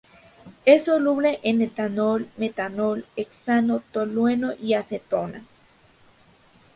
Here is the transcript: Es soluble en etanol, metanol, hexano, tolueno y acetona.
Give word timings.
Es 0.65 0.85
soluble 0.85 1.39
en 1.43 1.61
etanol, 1.65 2.27
metanol, 2.35 3.05
hexano, 3.15 3.83
tolueno 3.91 4.51
y 4.59 4.73
acetona. 4.73 5.43